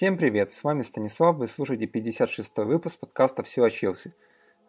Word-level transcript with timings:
Всем 0.00 0.16
привет, 0.16 0.50
с 0.50 0.64
вами 0.64 0.80
Станислав, 0.80 1.36
вы 1.36 1.46
слушаете 1.46 1.86
56 1.86 2.56
выпуск 2.56 2.98
подкаста 3.00 3.42
«Все 3.42 3.64
о 3.64 3.70
Челси». 3.70 4.14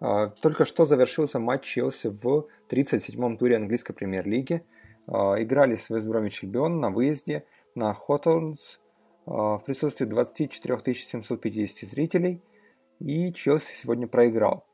А, 0.02 0.28
только 0.28 0.66
что 0.66 0.84
завершился 0.84 1.40
матч 1.40 1.64
Челси 1.64 2.08
в 2.08 2.48
37-м 2.70 3.38
туре 3.38 3.56
английской 3.56 3.94
премьер-лиги. 3.94 4.66
А, 5.08 5.42
играли 5.42 5.76
с 5.76 5.90
Вестбромич 5.90 6.44
Альбион 6.44 6.82
на 6.82 6.90
выезде 6.90 7.46
на 7.76 7.94
Хоторнс 7.94 8.82
в 9.26 9.64
присутствии 9.66 10.04
24 10.04 10.94
750 10.94 11.90
зрителей. 11.90 12.42
И 13.00 13.32
Челси 13.32 13.74
сегодня 13.74 14.08
проиграл 14.08 14.66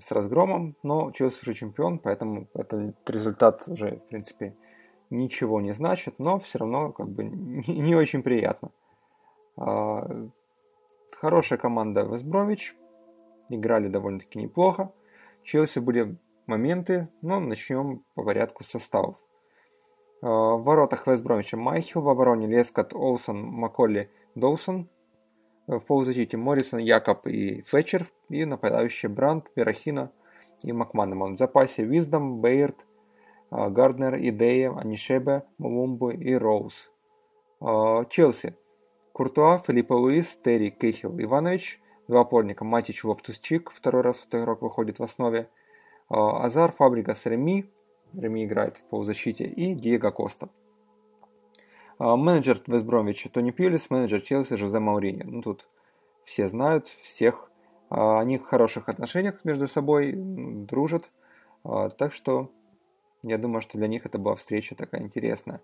с 0.00 0.12
разгромом, 0.12 0.76
но 0.84 1.10
Челси 1.10 1.40
уже 1.42 1.54
чемпион, 1.54 1.98
поэтому 1.98 2.46
этот 2.54 3.10
результат 3.10 3.64
уже, 3.66 3.96
в 3.96 4.06
принципе, 4.10 4.54
ничего 5.10 5.60
не 5.60 5.72
значит, 5.72 6.20
но 6.20 6.38
все 6.38 6.60
равно 6.60 6.92
как 6.92 7.08
бы 7.08 7.24
не 7.66 7.96
очень 7.96 8.22
приятно. 8.22 8.70
А, 9.56 10.28
хорошая 11.12 11.58
команда 11.58 12.02
Вестбромич, 12.02 12.74
играли 13.48 13.88
довольно-таки 13.88 14.38
неплохо. 14.38 14.92
Челси 15.42 15.78
были 15.78 16.16
моменты, 16.46 17.08
но 17.22 17.40
начнем 17.40 18.02
по 18.14 18.24
порядку 18.24 18.64
составов. 18.64 19.16
А, 20.22 20.28
в 20.56 20.64
воротах 20.64 21.06
Вестбромича 21.06 21.56
Майхил, 21.56 22.02
в 22.02 22.08
обороне 22.08 22.46
Лескот, 22.46 22.94
Олсон, 22.94 23.42
Макколли, 23.42 24.10
Доусон. 24.34 24.88
В 25.66 25.80
полузащите 25.80 26.36
Моррисон, 26.36 26.78
Якоб 26.80 27.26
и 27.26 27.62
Фетчер. 27.62 28.06
И 28.28 28.44
нападающие 28.44 29.08
Бранд, 29.08 29.52
Перахина 29.54 30.10
и 30.62 30.72
Макманамон. 30.72 31.36
В 31.36 31.38
запасе 31.38 31.84
Виздом, 31.84 32.40
Бейерт, 32.40 32.86
а, 33.50 33.70
Гарднер, 33.70 34.16
Идея, 34.16 34.76
Анишебе, 34.76 35.44
Мулумбу 35.58 36.10
и 36.10 36.34
Роуз. 36.34 36.90
Челси. 37.60 38.56
Куртуа, 39.14 39.60
Филиппа 39.60 39.94
Луис, 39.94 40.36
Терри, 40.42 40.70
Кейхил, 40.70 41.14
Иванович, 41.16 41.80
два 42.08 42.22
опорника, 42.22 42.64
Матич, 42.64 43.04
Лофтус-Чик, 43.04 43.70
второй 43.70 44.02
раз 44.02 44.24
этот 44.26 44.40
игрок 44.40 44.60
выходит 44.60 44.98
в 44.98 45.04
основе, 45.04 45.48
а, 46.08 46.44
Азар, 46.44 46.72
Фабригас, 46.72 47.24
Реми, 47.24 47.70
Реми 48.12 48.44
играет 48.44 48.78
в 48.78 48.82
полузащите, 48.82 49.44
и 49.44 49.74
Диего 49.74 50.10
Коста. 50.10 50.48
А, 51.98 52.16
менеджер 52.16 52.60
Вестбромвича 52.66 53.28
Тони 53.28 53.52
Пьюлис, 53.52 53.88
менеджер 53.88 54.20
Челси 54.20 54.56
Жозе 54.56 54.80
Моуриньо. 54.80 55.22
Ну, 55.22 55.42
тут 55.42 55.68
все 56.24 56.48
знают, 56.48 56.88
всех. 56.88 57.52
А, 57.90 58.18
они 58.18 58.38
в 58.38 58.42
хороших 58.42 58.88
отношениях 58.88 59.44
между 59.44 59.68
собой, 59.68 60.12
дружат. 60.16 61.08
Так 61.62 62.12
что 62.12 62.50
я 63.22 63.38
думаю, 63.38 63.62
что 63.62 63.78
для 63.78 63.86
них 63.86 64.06
это 64.06 64.18
была 64.18 64.34
встреча 64.34 64.74
такая 64.74 65.02
интересная. 65.02 65.62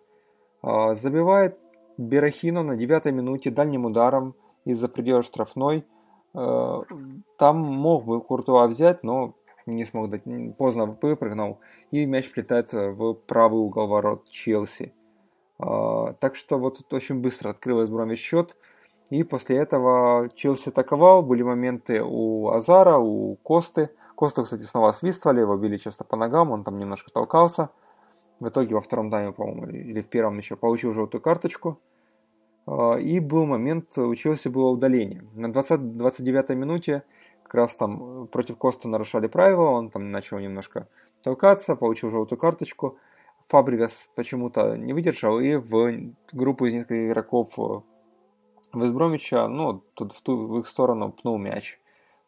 Забивает 0.63 1.59
Берахино 1.97 2.63
на 2.63 2.77
девятой 2.77 3.13
минуте 3.13 3.51
дальним 3.51 3.85
ударом 3.85 4.35
из-за 4.65 4.89
предела 4.89 5.23
штрафной. 5.23 5.85
Э, 6.35 6.83
там 7.37 7.59
мог 7.59 8.05
бы 8.05 8.21
Куртуа 8.21 8.67
взять, 8.67 9.03
но 9.03 9.35
не 9.67 9.85
смог 9.85 10.11
дать, 10.11 10.23
поздно 10.57 10.87
выпрыгнул, 10.87 11.59
и 11.91 12.07
мяч 12.07 12.31
прилетает 12.31 12.73
в 12.73 13.15
правый 13.15 13.61
угол 13.61 13.87
ворот 13.87 14.29
Челси. 14.29 14.93
Э, 15.59 16.15
так 16.19 16.37
что 16.37 16.59
вот 16.59 16.79
тут 16.79 16.93
очень 16.93 17.21
быстро 17.21 17.51
открылась 17.51 17.91
Броме 17.91 18.17
счет, 18.17 18.57
и 19.11 19.25
после 19.25 19.57
этого 19.57 20.31
Челси 20.35 20.69
атаковал, 20.69 21.23
были 21.23 21.43
моменты 21.43 22.03
у 22.03 22.51
Азара, 22.51 22.97
у 22.97 23.37
Косты. 23.37 23.91
Косту, 24.15 24.45
кстати, 24.45 24.63
снова 24.63 24.93
свистывали, 24.93 25.41
его 25.41 25.57
били 25.57 25.79
часто 25.79 26.05
по 26.05 26.17
ногам, 26.17 26.51
он 26.51 26.63
там 26.63 26.79
немножко 26.79 27.11
толкался. 27.11 27.71
В 28.39 28.49
итоге 28.49 28.75
во 28.75 28.81
втором 28.81 29.11
тайме, 29.11 29.33
по-моему, 29.33 29.67
или 29.67 30.01
в 30.01 30.09
первом 30.09 30.39
еще 30.39 30.57
получил 30.57 30.93
желтую 30.93 31.21
карточку. 31.21 31.79
А, 32.67 32.97
и 32.97 33.21
был 33.21 33.47
момент, 33.47 33.97
у 33.99 34.15
Челси 34.15 34.49
было 34.49 34.71
удаление. 34.71 35.25
На 35.35 35.53
20, 35.53 35.97
29 35.97 36.51
минуте 36.51 37.03
как 37.43 37.55
раз 37.55 37.77
там 37.77 38.29
против 38.29 38.57
Коста 38.57 38.89
нарушали 38.89 39.27
правила, 39.27 39.71
он 39.71 39.91
там 39.91 40.11
начал 40.11 40.39
немножко 40.39 40.89
толкаться, 41.23 41.75
получил 41.77 42.11
желтую 42.11 42.39
карточку. 42.39 42.99
Фабригас 43.49 44.07
почему-то 44.15 44.77
не 44.77 44.93
выдержал 44.93 45.41
и 45.41 45.57
в 45.57 46.13
группу 46.33 46.67
из 46.67 46.75
нескольких 46.75 47.09
игроков 47.09 47.59
Весбромича, 48.73 49.49
ну, 49.49 49.83
тут 49.95 50.13
в, 50.13 50.23
ту, 50.23 50.47
в 50.47 50.61
их 50.61 50.69
сторону 50.69 51.11
пнул 51.11 51.39
мяч. 51.39 51.81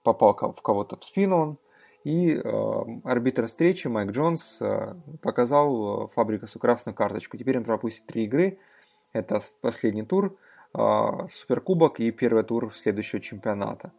Попал 0.03 0.35
в 0.35 0.61
кого-то 0.63 0.97
в 0.97 1.05
спину 1.05 1.37
он. 1.37 1.59
И 2.03 2.35
э, 2.35 2.43
арбитр 3.05 3.47
встречи 3.47 3.87
Майк 3.87 4.11
Джонс 4.11 4.61
э, 4.61 4.97
показал 5.21 6.09
Фабрикасу 6.09 6.59
красную 6.59 6.97
карточку. 6.97 7.37
Теперь 7.37 7.59
он 7.59 7.63
пропустит 7.63 8.07
три 8.07 8.25
игры– 8.25 8.59
это 9.13 9.41
последний 9.61 10.03
тур, 10.03 10.37
а, 10.75 11.29
суперкубок 11.29 12.01
и 12.01 12.11
первый 12.11 12.45
тур 12.45 12.75
следующего 12.75 13.21
чемпионата. 13.21 13.93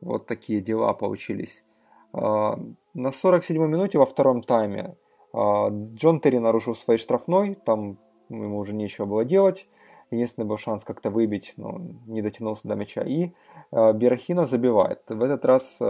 Вот 0.00 0.26
такие 0.26 0.60
дела 0.60 0.92
получились. 0.92 1.64
А, 2.12 2.58
на 2.94 3.08
47-й 3.08 3.58
минуте 3.58 3.98
во 3.98 4.06
втором 4.06 4.42
тайме 4.42 4.96
а, 5.32 5.68
Джон 5.70 6.20
Терри 6.20 6.38
нарушил 6.38 6.74
свой 6.74 6.98
штрафной, 6.98 7.54
там 7.54 7.98
ему 8.28 8.58
уже 8.58 8.74
нечего 8.74 9.06
было 9.06 9.24
делать. 9.24 9.68
Единственный 10.10 10.44
был 10.44 10.56
шанс 10.56 10.84
как-то 10.84 11.10
выбить, 11.10 11.54
но 11.56 11.80
не 12.06 12.22
дотянулся 12.22 12.68
до 12.68 12.76
мяча. 12.76 13.02
И 13.02 13.32
Берахина 13.72 14.46
забивает. 14.46 15.02
В 15.08 15.20
этот 15.20 15.44
раз 15.44 15.82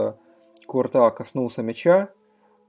Курта 0.67 1.11
коснулся 1.11 1.63
мяча, 1.63 2.09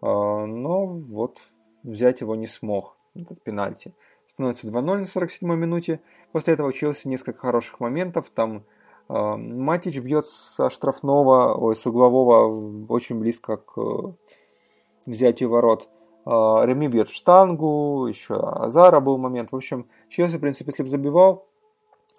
но 0.02 0.86
вот 0.86 1.38
взять 1.84 2.20
его 2.20 2.36
не 2.36 2.48
смог, 2.48 2.98
этот 3.16 3.42
пенальти 3.44 3.94
становится 4.28 4.68
2-0 4.68 4.82
на 4.98 5.06
47 5.06 5.56
минуте. 5.56 6.02
После 6.32 6.54
этого 6.54 6.68
у 6.68 6.72
Челси 6.72 7.08
несколько 7.08 7.40
хороших 7.40 7.80
моментов. 7.80 8.30
Там 8.34 8.64
э, 9.10 9.14
Матич 9.14 9.98
бьет 10.00 10.28
со 10.28 10.70
штрафного, 10.70 11.56
ой, 11.56 11.76
с 11.76 11.86
углового 11.86 12.88
очень 12.88 13.20
близко 13.20 13.58
к 13.58 13.78
э, 13.78 14.14
взятию 15.06 15.50
ворот. 15.50 15.90
Э, 16.26 16.30
Реми 16.66 16.88
бьет 16.88 17.10
в 17.10 17.16
штангу, 17.16 18.08
еще 18.08 18.36
Азара 18.36 19.00
был 19.00 19.18
момент. 19.18 19.52
В 19.52 19.56
общем, 19.56 19.88
Челси, 20.10 20.38
в 20.38 20.42
принципе, 20.42 20.72
если 20.72 20.84
бы 20.84 20.90
забивал, 20.90 21.48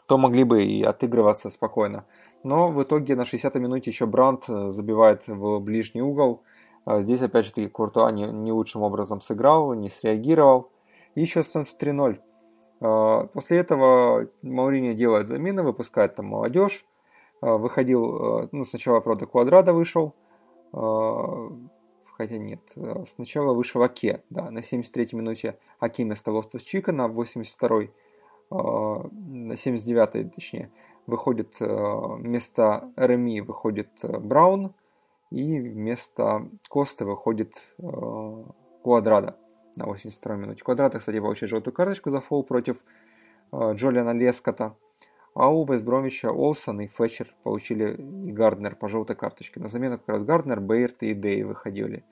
то 0.06 0.16
могли 0.16 0.44
бы 0.44 0.64
и 0.64 0.82
отыгрываться 0.82 1.50
спокойно. 1.50 2.06
Но 2.42 2.68
в 2.68 2.82
итоге 2.82 3.14
на 3.14 3.22
60-й 3.22 3.60
минуте 3.60 3.90
еще 3.90 4.06
Брандт 4.06 4.48
э, 4.48 4.70
забивает 4.70 5.28
в 5.28 5.60
ближний 5.60 6.02
угол. 6.02 6.42
А 6.84 7.00
здесь, 7.00 7.20
опять 7.20 7.44
же 7.46 7.52
таки, 7.52 7.68
Куртуа 7.68 8.10
не, 8.10 8.24
не 8.24 8.50
лучшим 8.50 8.82
образом 8.82 9.20
сыграл, 9.20 9.74
не 9.74 9.90
среагировал. 9.90 10.70
И 11.18 11.20
еще 11.20 11.42
становится 11.42 11.76
3-0. 11.76 12.20
А, 12.80 13.26
после 13.26 13.58
этого 13.58 14.28
Маурини 14.42 14.94
делает 14.94 15.26
замены, 15.26 15.64
выпускает 15.64 16.14
там 16.14 16.26
молодежь. 16.26 16.86
А, 17.40 17.56
выходил, 17.56 18.04
а, 18.04 18.48
ну, 18.52 18.64
сначала, 18.64 19.00
правда, 19.00 19.26
Квадрада 19.26 19.72
вышел. 19.72 20.14
Хотя 20.70 22.38
нет, 22.38 22.60
сначала 23.16 23.52
вышел 23.52 23.82
Аке, 23.82 24.22
да, 24.30 24.50
на 24.50 24.58
73-й 24.58 25.16
минуте 25.16 25.58
Аке 25.80 26.04
вместо 26.04 26.30
Лостов 26.30 26.62
Чика, 26.62 26.92
на 26.92 27.06
82-й, 27.06 27.90
на 28.50 29.52
79-й, 29.54 30.24
точнее, 30.28 30.70
выходит 31.06 31.56
вместо 31.58 32.92
Реми 32.96 33.40
выходит 33.40 33.88
Браун, 34.02 34.74
и 35.30 35.58
вместо 35.58 36.48
Косты 36.68 37.04
выходит 37.06 37.54
Квадрада 38.82 39.36
на 39.78 39.86
82 39.86 40.36
минуте. 40.36 40.62
Квадрата, 40.62 40.98
кстати, 40.98 41.20
получает 41.20 41.50
желтую 41.50 41.74
карточку 41.74 42.10
за 42.10 42.20
фол 42.20 42.42
против 42.42 42.76
э, 43.52 43.72
Джолиана 43.74 44.10
Лескота. 44.10 44.74
А 45.34 45.48
у 45.50 45.64
Вестбромича 45.64 46.32
Олсон 46.32 46.80
и 46.80 46.88
Фетчер 46.88 47.34
получили 47.44 47.94
и 48.26 48.32
Гарднер 48.32 48.74
по 48.74 48.88
желтой 48.88 49.14
карточке. 49.14 49.60
На 49.60 49.68
замену 49.68 49.98
как 49.98 50.08
раз 50.08 50.24
Гарднер, 50.24 50.60
Бейерт 50.60 51.02
и 51.02 51.14
Дей 51.14 51.44
выходили. 51.44 52.04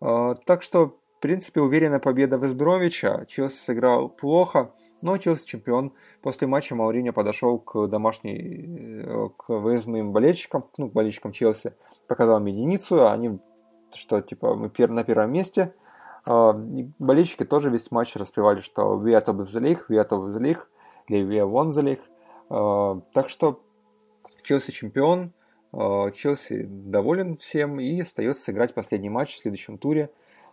Э, 0.00 0.34
так 0.46 0.62
что, 0.62 0.98
в 1.16 1.20
принципе, 1.20 1.60
уверенная 1.60 1.98
победа 1.98 2.36
Вестбромича. 2.36 3.26
Челси 3.26 3.56
сыграл 3.56 4.08
плохо, 4.08 4.72
но 5.02 5.18
Челси 5.18 5.46
чемпион. 5.46 5.92
После 6.22 6.46
матча 6.46 6.76
Мауриньо 6.76 7.12
подошел 7.12 7.58
к 7.58 7.88
домашней, 7.88 9.02
э, 9.04 9.28
к 9.36 9.48
выездным 9.48 10.12
болельщикам, 10.12 10.66
ну, 10.76 10.88
к 10.88 10.92
болельщикам 10.92 11.32
Челси, 11.32 11.74
показал 12.06 12.38
им 12.38 12.46
единицу, 12.46 13.04
а 13.04 13.12
они 13.12 13.40
что, 13.94 14.20
типа, 14.20 14.54
мы 14.54 14.70
на 14.78 15.02
первом 15.02 15.32
месте– 15.32 15.74
болельщики 16.26 17.44
тоже 17.44 17.70
весь 17.70 17.90
матч 17.90 18.16
распевали, 18.16 18.60
что 18.60 19.00
«We 19.02 19.12
are 19.12 19.24
top 19.24 19.38
of 19.38 19.46
the 19.46 19.60
league», 19.60 19.82
«We 19.88 19.96
are 19.96 20.08
top 20.08 20.26
of 20.26 20.34
the 20.34 20.40
league», 20.40 20.64
или 21.06 21.24
«We 21.24 21.40
are 21.42 21.50
won 21.50 21.70
the 21.70 21.82
league». 21.82 22.02
А, 22.50 23.00
так 23.12 23.28
что 23.28 23.62
Челси 24.42 24.70
чемпион, 24.70 25.32
а, 25.72 26.10
Челси 26.10 26.64
доволен 26.68 27.36
всем 27.36 27.80
и 27.80 28.00
остается 28.00 28.44
сыграть 28.44 28.74
последний 28.74 29.10
матч 29.10 29.34
в 29.34 29.38
следующем 29.38 29.78
туре 29.78 30.10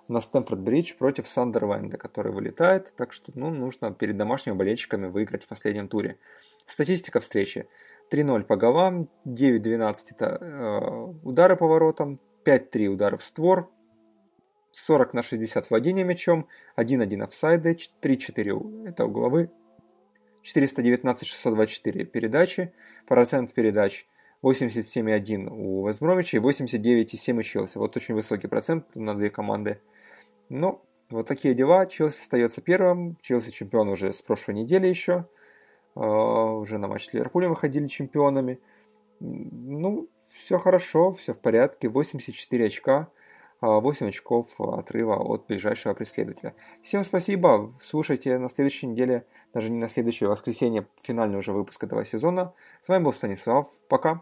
на 0.07 0.19
Стэнфорд-Бридж 0.19 0.97
против 0.97 1.27
Сандерленда, 1.27 1.97
который 1.97 2.31
вылетает, 2.31 2.93
так 2.95 3.11
что 3.11 3.31
ну, 3.35 3.49
нужно 3.49 3.91
перед 3.91 4.17
домашними 4.17 4.55
болельщиками 4.55 5.07
выиграть 5.07 5.45
в 5.45 5.47
последнем 5.47 5.87
туре. 5.87 6.19
Статистика 6.67 7.19
встречи. 7.19 7.67
3-0 8.11 8.43
по 8.43 8.55
голам, 8.55 9.09
9-12 9.25 9.95
это 10.11 10.37
э, 10.39 11.13
удары 11.23 11.55
по 11.55 11.67
воротам, 11.67 12.19
5-3 12.43 12.87
ударов 12.87 13.23
в 13.23 13.25
створ, 13.25 13.71
40 14.75 15.13
на 15.13 15.23
60 15.23 15.69
владение 15.69 16.03
мячом, 16.03 16.47
1-1 16.77 17.23
офсайды, 17.23 17.77
3-4 18.01 18.87
это 18.87 19.05
угловые, 19.05 19.51
419-624 20.43 22.05
передачи, 22.05 22.73
процент 23.07 23.53
передач 23.53 24.05
87,1 24.43 25.49
у 25.49 25.87
Вестбромича 25.87 26.37
и 26.37 26.39
89,7 26.39 27.39
у 27.39 27.41
Челси. 27.41 27.77
Вот 27.77 27.97
очень 27.97 28.13
высокий 28.13 28.47
процент 28.47 28.95
на 28.95 29.15
две 29.15 29.31
команды. 29.31 29.81
Ну, 30.49 30.83
вот 31.09 31.27
такие 31.27 31.55
дела. 31.55 31.87
Челси 31.87 32.21
остается 32.21 32.61
первым. 32.61 33.17
Челси 33.21 33.51
чемпион 33.51 33.89
уже 33.89 34.13
с 34.13 34.21
прошлой 34.21 34.55
недели 34.55 34.85
еще. 34.85 35.27
А, 35.95 36.51
уже 36.51 36.77
на 36.77 36.87
матч 36.87 37.09
с 37.09 37.13
Ливерпулем 37.13 37.49
выходили 37.49 37.87
чемпионами. 37.87 38.59
Ну, 39.19 40.09
все 40.37 40.59
хорошо, 40.59 41.13
все 41.13 41.33
в 41.33 41.39
порядке. 41.39 41.89
84 41.89 42.65
очка. 42.67 43.07
8 43.61 44.05
а, 44.05 44.09
очков 44.09 44.47
отрыва 44.59 45.15
от 45.15 45.47
ближайшего 45.47 45.93
преследователя. 45.93 46.55
Всем 46.81 47.03
спасибо. 47.03 47.73
Слушайте 47.83 48.37
на 48.37 48.49
следующей 48.49 48.87
неделе, 48.87 49.25
даже 49.53 49.71
не 49.71 49.79
на 49.79 49.89
следующее 49.89 50.29
воскресенье, 50.29 50.87
финальный 51.01 51.39
уже 51.39 51.51
выпуск 51.51 51.83
этого 51.83 52.05
сезона. 52.05 52.53
С 52.81 52.87
вами 52.87 53.03
был 53.03 53.13
Станислав. 53.13 53.67
Пока. 53.87 54.21